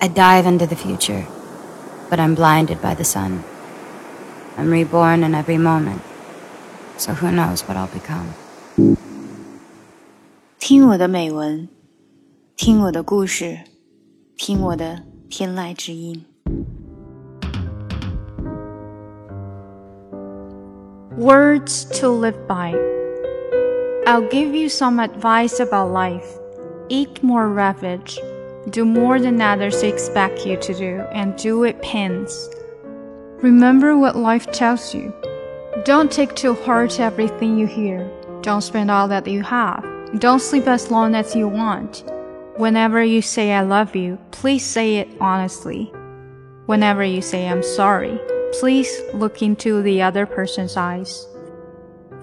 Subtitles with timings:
[0.00, 1.26] I dive into the future,
[2.08, 3.44] but I'm blinded by the sun.
[4.56, 6.00] I'm reborn in every moment,
[6.96, 8.34] so who knows what I'll become.
[10.58, 11.68] 听我的美文，
[12.56, 13.58] 听我的故事，
[14.36, 16.24] 听我的天籁之音。
[21.18, 22.74] Words to live by.
[24.06, 26.26] I'll give you some advice about life.
[26.88, 28.18] Eat more ravage.
[28.69, 32.49] Do more than others expect you to do, and do it pens.
[33.41, 35.13] Remember what life tells you.
[35.83, 38.09] Don't take to heart everything you hear.
[38.41, 39.85] Don't spend all that you have.
[40.19, 42.03] Don't sleep as long as you want.
[42.57, 45.91] Whenever you say I love you, please say it honestly.
[46.65, 48.19] Whenever you say I'm sorry,
[48.59, 51.27] please look into the other person's eyes.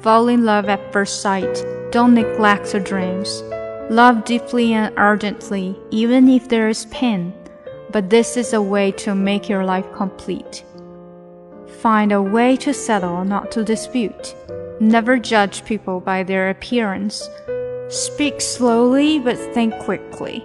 [0.00, 1.64] Fall in love at first sight.
[1.90, 3.42] Don't neglect your dreams.
[3.90, 7.32] Love deeply and ardently, even if there is pain.
[7.90, 10.64] But this is a way to make your life complete.
[11.80, 14.36] Find a way to settle, not to dispute.
[14.78, 17.28] Never judge people by their appearance.
[17.88, 20.44] Speak slowly, but think quickly.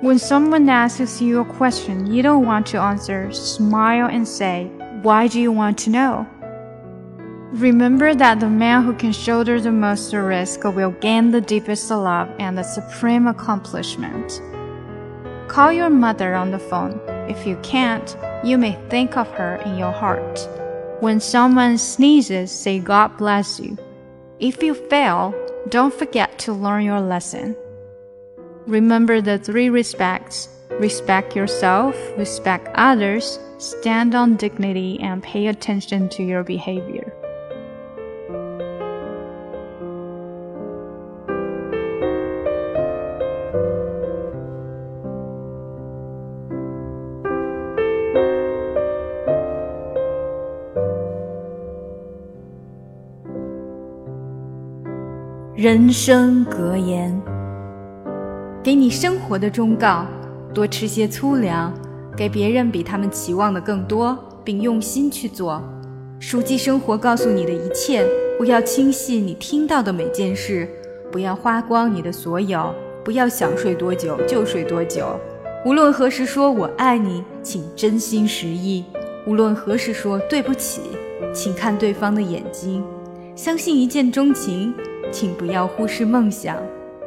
[0.00, 4.70] When someone asks you a question you don't want to answer, smile and say,
[5.02, 6.26] why do you want to know?
[7.52, 12.28] Remember that the man who can shoulder the most risk will gain the deepest love
[12.38, 14.42] and the supreme accomplishment.
[15.48, 17.00] Call your mother on the phone.
[17.26, 20.46] If you can't, you may think of her in your heart.
[21.00, 23.78] When someone sneezes, say God bless you.
[24.40, 25.34] If you fail,
[25.70, 27.56] don't forget to learn your lesson.
[28.66, 36.22] Remember the three respects respect yourself, respect others, stand on dignity, and pay attention to
[36.22, 37.10] your behavior.
[55.60, 57.20] 人生格言，
[58.62, 60.06] 给你生活的忠告。
[60.54, 61.74] 多吃些粗粮，
[62.16, 65.60] 给别人比他们期望的更多，并用心去做。
[66.20, 68.06] 熟记生活告诉你的一切，
[68.38, 70.68] 不要轻信你听到的每件事，
[71.10, 72.72] 不要花光你的所有，
[73.04, 75.08] 不要想睡多久就睡多久。
[75.66, 78.84] 无论何时说我爱你，请真心实意；
[79.26, 80.82] 无论何时说对不起，
[81.34, 82.84] 请看对方的眼睛。
[83.34, 84.72] 相信一见钟情，
[85.10, 86.56] 请不要忽视梦想。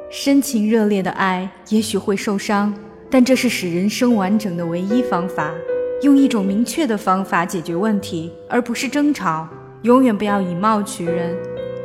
[0.09, 2.73] 深情热烈的爱也许会受伤。
[3.13, 5.53] 但这是使人生完整的唯一方法。
[6.01, 9.45] 用一种明确的方法解决问题，而不是争吵。
[9.81, 11.35] 永远不要以貌取人。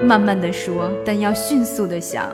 [0.00, 2.26] 慢慢的说，但要迅速的想。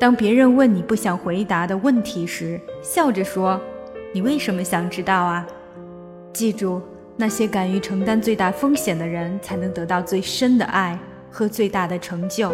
[0.00, 3.60] 当别人问你不想回答的问题时，笑着说
[4.14, 5.46] ：“你为什么想知道啊？”
[6.32, 6.80] 记住，
[7.16, 10.98] 那些敢于承担最大风险的人，才能得到最深的爱
[11.30, 12.50] 和最大的成就。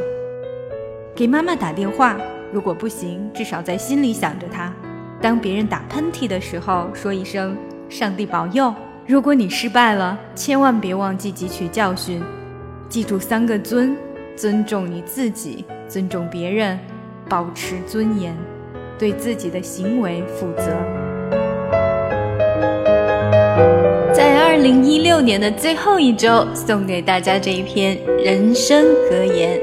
[1.16, 2.16] 给妈妈打电话，
[2.52, 4.72] 如果不行，至少在心里想着她。
[5.20, 7.56] 当别人打喷嚏的时候，说一声
[7.88, 8.74] “上帝保佑”。
[9.06, 12.20] 如果你失败了，千万别忘记汲取教训。
[12.88, 13.96] 记住三个尊：
[14.34, 16.76] 尊重你自己，尊重别人，
[17.28, 18.34] 保持尊严，
[18.98, 20.64] 对自己的行为负责。
[24.12, 29.60] 在二零一六年的最后一周，送给大家这一篇人生格言。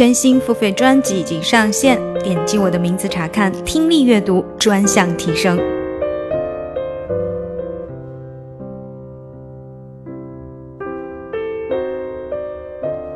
[0.00, 5.60] 全新付费专辑已经上线，点击我的名字查看听力阅读专项提升。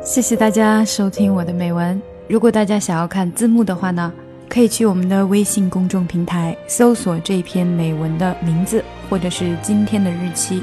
[0.03, 1.99] 谢谢大家收听我的美文。
[2.27, 4.13] 如果大家想要看字幕的话呢，
[4.47, 10.61] 可以去我们的微信公众平台搜索这篇美文的名字或者是今天的日期。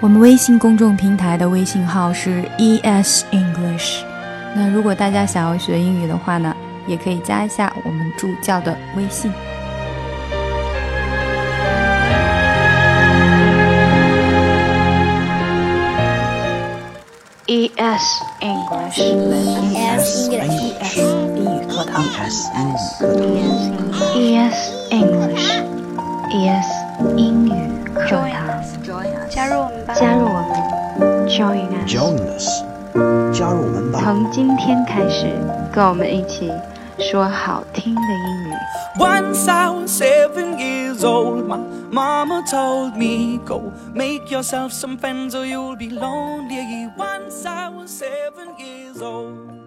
[0.00, 4.02] 我们微信公众平台的微信号是 es English。
[4.54, 6.54] 那如果大家想要学英语的话呢，
[6.86, 9.32] 也可以加一下我们助教的微信。
[17.46, 20.96] E S English，E S English，
[21.36, 22.02] 英语课堂
[24.14, 26.70] ，E S English，E S
[27.16, 27.50] 英语
[27.94, 28.28] 课堂，
[29.28, 32.61] 加入我们吧，加入我们，Join us。
[33.32, 35.26] 加入我们吧从今天开始
[35.72, 36.50] 跟我们一起
[36.98, 38.54] 说好听的英语
[38.98, 39.34] one
[39.86, 41.58] seven years old my
[41.90, 49.00] mama told me go make yourself some friends or you'll be lonely one seven years
[49.00, 49.61] old